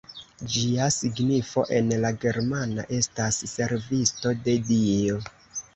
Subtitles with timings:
[0.53, 5.25] Ĝia signifo en la germana estas «servisto de Dio».